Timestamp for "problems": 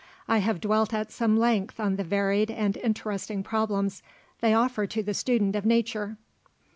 3.43-4.01